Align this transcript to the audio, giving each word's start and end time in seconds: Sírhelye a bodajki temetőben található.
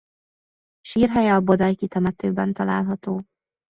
Sírhelye 0.81 1.35
a 1.35 1.41
bodajki 1.41 1.87
temetőben 1.87 2.53
található. 2.53 3.25